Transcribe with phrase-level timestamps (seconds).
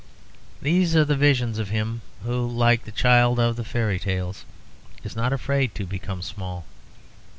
[0.63, 4.45] These are the visions of him who, like the child in the fairy tales,
[5.03, 6.65] is not afraid to become small.